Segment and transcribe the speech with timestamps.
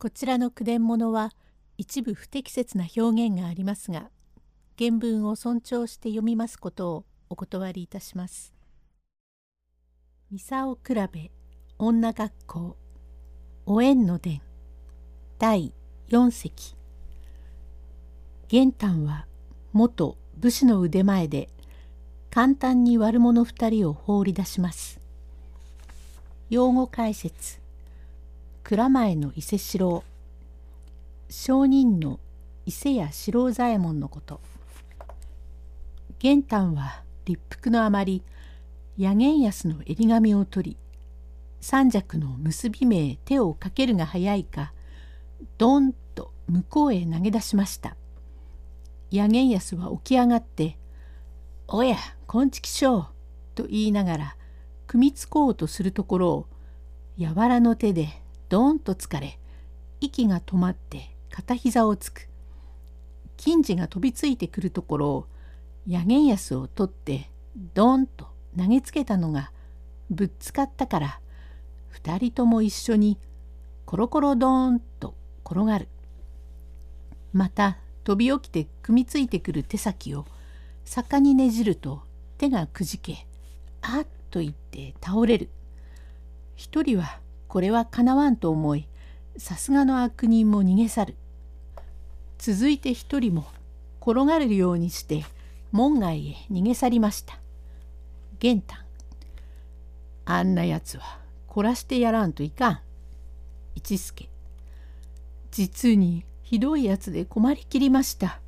[0.00, 1.32] こちらの句伝物は
[1.76, 4.10] 一部不適切な表現がありますが
[4.78, 8.54] 原文を尊重して読みますことをお断りいたします。
[10.30, 11.32] ミサオ比べ
[11.78, 12.76] 女学校
[13.66, 14.40] お縁の伝
[15.40, 15.74] 第
[16.10, 16.76] 4席
[18.46, 19.26] 玄丹は
[19.72, 21.48] 元武士の腕前で
[22.30, 25.00] 簡単に悪者二人を放り出します。
[26.50, 27.60] 用語解説
[28.68, 30.04] 蔵前の伊勢四郎。
[31.30, 32.20] 商人の
[32.66, 34.42] 伊勢屋四郎左衛門のこと。
[36.18, 38.22] 玄丹は立腹のあまり
[38.98, 40.76] 野源安の襟髪を取り
[41.62, 44.74] 三尺の結び目へ手をかけるが早いか
[45.56, 47.96] ドンと向こうへ投げ出しました。
[49.10, 50.76] 野源安は起き上がって
[51.68, 51.96] 「おや
[52.26, 53.06] こんちきしょう」
[53.56, 54.36] と言いながら
[54.86, 56.46] 組みつこうとするところを
[57.16, 58.10] 柔らの手で
[58.48, 59.38] ドーンと疲れ
[60.00, 62.28] 息が止まって片膝をつく。
[63.36, 65.26] 金次が飛びついてくるところを
[65.86, 67.30] 野源安を取って
[67.74, 69.52] ドーンと投げつけたのが
[70.10, 71.20] ぶっつかったから
[72.02, 73.18] 2人とも一緒に
[73.84, 75.88] コロコロドーンと転がる。
[77.32, 80.24] また飛び起きて組みついてくる手先を
[80.84, 82.02] 坂にねじると
[82.38, 83.26] 手がくじけ
[83.82, 85.48] あっと言って倒れる。
[86.56, 88.86] 一人はこれはかなわんと思い
[89.38, 91.16] さすがの悪人も逃げ去る。
[92.38, 93.46] 続いて一人も
[94.00, 95.24] 転がれるようにして
[95.72, 97.38] 門外へ逃げ去りました。
[98.38, 98.78] 玄丹
[100.24, 102.80] あんなやつは凝らしてやらんといかん。
[103.74, 104.28] 一助
[105.50, 108.40] 実にひどいやつで困りきりました。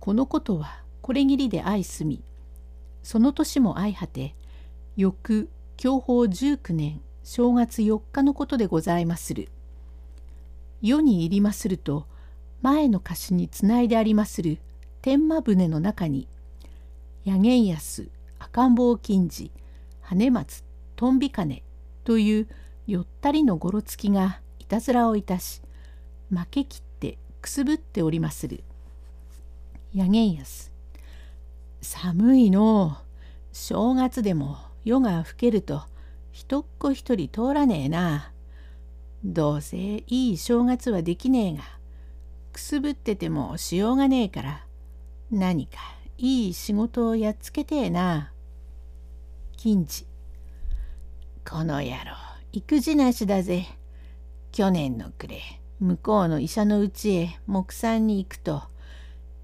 [0.00, 2.22] このことはこれぎりで相すみ。
[3.02, 4.34] その年も相果て
[4.96, 9.48] 翌享保19年正月4日のことでございまする。
[10.82, 12.06] 世に入りますると
[12.60, 14.58] 前の歌詞につないでありまする
[15.00, 16.28] 天満船の中に
[17.24, 18.08] 野源安
[18.38, 19.50] 赤ん坊金次
[20.02, 20.64] 羽松
[20.96, 21.62] とんび金
[22.04, 22.48] という
[22.86, 25.62] よったりのごろつきがいたずらをいたし
[26.28, 28.62] 負けきってくすぶっておりまする。
[29.94, 30.70] 野源安
[31.80, 32.98] 寒いの
[33.52, 35.84] 正月でも夜が更けると
[36.34, 38.32] 一っ子一人通らねえな。
[39.24, 41.62] どうせいい正月はできねえが、
[42.52, 44.66] くすぶっててもしようがねえから、
[45.30, 45.78] 何か
[46.18, 48.32] いい仕事をやっつけてえな。
[49.56, 50.08] 金次。
[51.48, 52.16] この野郎、
[52.50, 53.66] 育児なしだぜ。
[54.50, 55.40] 去年の暮れ、
[55.78, 58.64] 向こうの医者のうちへ木産に行くと、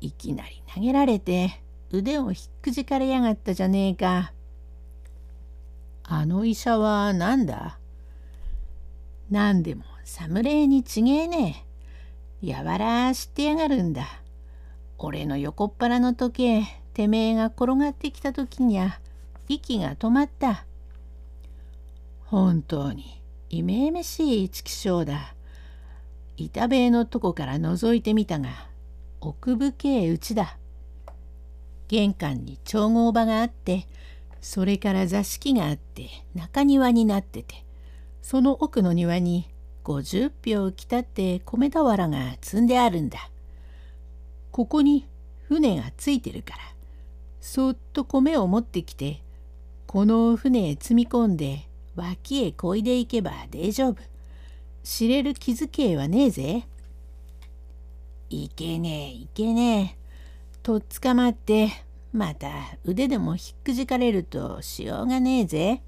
[0.00, 1.62] いきなり投げられて
[1.92, 4.32] 腕をひっくじかれやがったじゃねえか。
[6.12, 7.78] あの医者は何だ？
[9.30, 11.64] 何でも侍にちげえね
[12.42, 12.48] え。
[12.48, 14.20] やわらしてやがるんだ。
[14.98, 18.98] 俺の横っ腹の時計、てめえが転がってきた時にゃ、
[19.48, 20.64] 息が止まった。
[22.24, 25.36] 本当に、いめいめしい畜生だ。
[26.36, 28.48] 板塀のとこから覗いてみたが、
[29.20, 30.58] 奥深えうちだ。
[31.86, 33.86] 玄関に調合場があって、
[34.40, 37.64] それから座敷があって中庭になってて
[38.22, 39.48] その奥の庭に
[39.84, 43.30] 50俵来たって米俵が積んであるんだ。
[44.52, 45.06] ここに
[45.48, 46.58] 船がついてるから
[47.40, 49.22] そっと米を持ってきて
[49.86, 53.96] この船へ積み込んで脇へこいでいけば大丈夫。
[54.82, 56.66] 知れる気づけはねえぜ。
[58.30, 60.00] いけねえいけねえ。
[60.62, 61.70] とっ捕まって
[62.12, 62.48] また
[62.84, 65.82] 腕でもひっくじかれるとしようがねえぜ。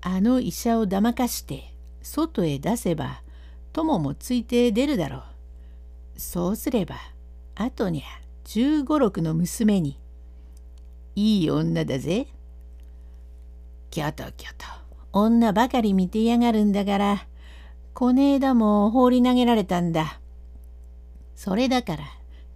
[0.00, 3.22] あの医者をだまかして外へ出せば
[3.72, 5.18] 友もついて出るだろ
[6.16, 6.20] う。
[6.20, 6.96] そうすれば
[7.56, 8.04] 後にゃ
[8.44, 9.98] 十五六の娘に
[11.16, 12.28] 「いい女だぜ」。
[13.90, 14.66] きょときょと
[15.12, 17.26] 女ばかり見てやがるんだから
[17.94, 20.20] こねえだも放り投げられたんだ。
[21.34, 22.04] それだから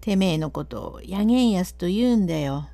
[0.01, 2.69] てめえのことをやげんやすと言うんだよ。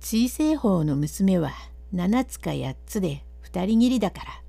[0.00, 1.52] 小せえ方の娘は
[1.94, 4.42] 7つか8つで2人きりだから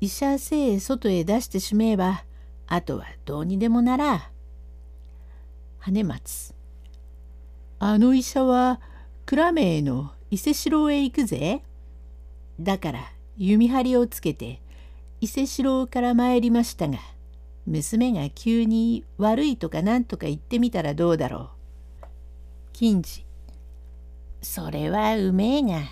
[0.00, 2.24] 医者せえ外へ出してしめえば
[2.66, 4.30] あとはどうにでもなら。
[5.78, 6.54] 羽松
[7.78, 8.80] あの医者は
[9.26, 11.62] 蔵名の伊勢城へ行くぜ。
[12.60, 14.60] だから弓張りをつけて
[15.20, 16.98] 伊勢城から参りましたが
[17.66, 21.50] 娘が急に悪いとか何とか言ってみたらどうだろ
[22.02, 22.06] う。
[22.72, 23.24] 金次。
[24.42, 25.82] それはうめえが、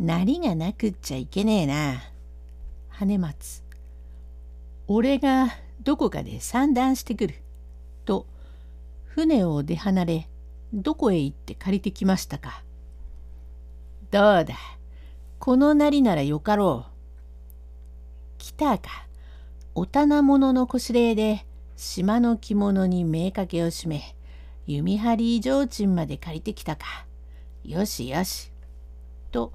[0.00, 2.02] なりがなくっちゃいけねえな。
[2.88, 3.62] 羽松。
[4.88, 5.48] 俺が
[5.82, 7.34] どこかで散断してくる。
[8.04, 8.26] と
[9.04, 10.28] 船を出離れ
[10.72, 12.62] どこへ行って借りてきましたか。
[14.10, 14.54] どうだ
[15.38, 16.92] このなりならよかろう。
[18.38, 19.06] 来たか。
[19.74, 21.46] お棚物のこしれいで
[21.76, 24.14] 島の着物に目かけを締め
[24.66, 27.06] 弓張り提灯まで借りてきたか。
[27.64, 28.52] よしよし。
[29.30, 29.52] と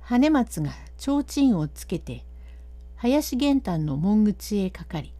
[0.00, 2.24] 羽松が提灯をつけて
[2.96, 5.14] 林玄丹の門口へかかり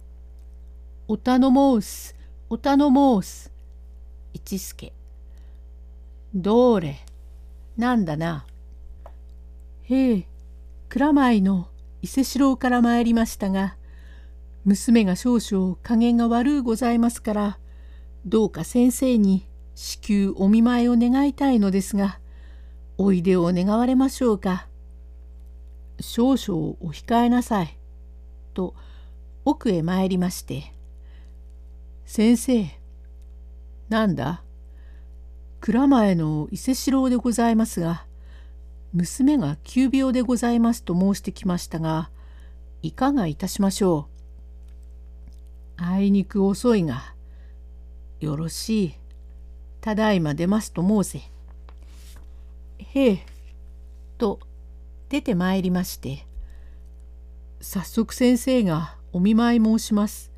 [1.06, 2.16] 「お頼申す
[2.48, 2.88] お頼
[3.22, 3.52] 申す」
[4.32, 4.92] 一助
[6.34, 6.98] どれ
[7.76, 8.46] なんだな。
[9.82, 10.26] へえ
[10.88, 11.68] 蔵前の
[12.06, 13.76] 伊勢四郎から参りましたが
[14.64, 17.58] 娘が少々加減が悪うございますから
[18.24, 22.20] どうか先生に至急お見舞いを願いたいのですが
[22.96, 24.68] おいでを願われましょうか。
[25.98, 27.76] 少々お控えなさい。
[28.54, 28.74] と
[29.44, 30.72] 奥へ参りまして
[32.06, 32.66] 「先生
[33.88, 34.44] なんだ
[35.60, 38.05] 蔵前の伊勢四郎でございますが
[38.96, 42.08] 娘が急病でございますと申してきましたが
[42.80, 44.08] いかがいたしましょ
[45.78, 45.82] う？
[45.82, 47.12] あいにく遅いが
[48.20, 48.94] よろしい
[49.82, 51.18] ただいま出ますと申せ。
[52.78, 53.26] へえ
[54.16, 54.40] と
[55.10, 56.24] 出てまいりまして
[57.60, 60.32] 早速先生がお見舞い申します。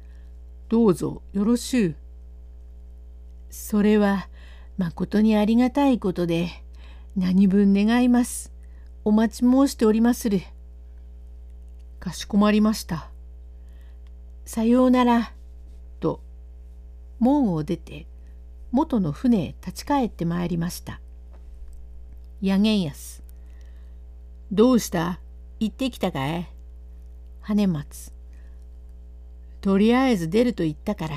[0.69, 1.95] どうぞよろしゅう。
[3.51, 4.29] それは
[4.77, 6.51] まことにありがたいことで
[7.17, 8.53] 何分願います。
[9.05, 10.41] お待ち申しておりまする。
[11.99, 13.11] かしこまりました。
[14.45, 15.33] さようなら。
[16.01, 16.21] と
[17.19, 18.07] 門を出て
[18.71, 21.01] 元の船へ立ち返ってまいりました。
[22.41, 23.25] やげんやす。
[24.53, 25.19] どうした？
[25.59, 26.49] 行ってきたかい？
[27.41, 28.13] 羽松。
[29.61, 31.17] とりあえず出ると言ったから、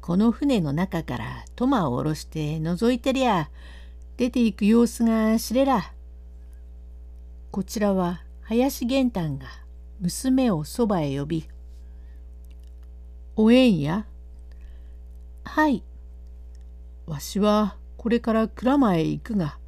[0.00, 3.50] この船の中からトマを下ろして覗いてりゃ、
[4.16, 5.92] 出ていく様子が知れら。
[7.50, 9.46] こちらは林玄丹が
[10.00, 11.48] 娘をそばへ呼び、
[13.36, 14.06] おえんや
[15.44, 15.82] はい。
[17.06, 19.58] わしはこれから蔵前へ行くが、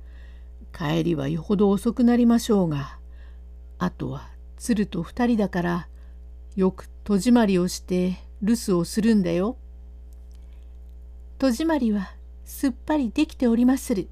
[0.72, 2.98] 帰りはよほど遅くなりましょうが、
[3.78, 5.88] あとは鶴と二人だから、
[6.56, 9.58] よく戸締まりをして留守をするんだよ。
[11.38, 12.12] 戸締まりは
[12.46, 14.08] すっぱりできておりまする。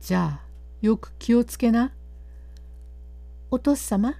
[0.00, 0.46] じゃあ
[0.82, 1.92] よく気をつけな。
[3.50, 4.14] お父様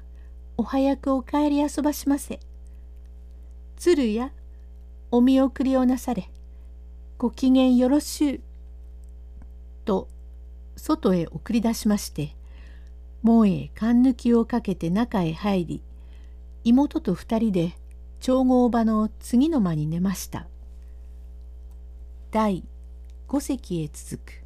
[0.57, 2.41] お早くお帰り遊ばしませ。
[3.77, 4.31] 鶴や
[5.11, 6.31] お見送りをなされ。
[7.19, 8.41] ご機嫌よろしゅう。
[9.85, 10.09] と
[10.77, 12.35] 外へ送り出しまして
[13.23, 15.83] 門へ勘抜きをかけて中へ入り
[16.65, 17.77] 妹と二人で
[18.21, 20.47] 調合場の次の間に寝ました。
[22.31, 22.65] 第
[23.29, 24.44] 五席へ続く